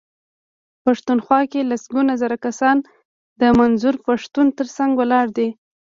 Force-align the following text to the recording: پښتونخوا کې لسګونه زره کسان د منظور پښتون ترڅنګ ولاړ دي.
پښتونخوا 0.83 1.39
کې 1.51 1.67
لسګونه 1.71 2.13
زره 2.21 2.37
کسان 2.45 2.77
د 3.41 3.41
منظور 3.59 3.95
پښتون 4.07 4.47
ترڅنګ 4.57 4.91
ولاړ 4.95 5.25
دي. 5.37 5.49